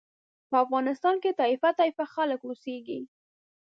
په 0.49 0.55
افغانستان 0.63 1.15
کې 1.23 1.37
طایفه 1.39 1.69
طایفه 1.79 2.05
خلک 2.13 2.39
اوسېږي. 2.45 2.99